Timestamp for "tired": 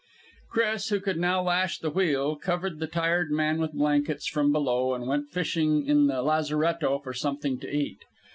2.87-3.29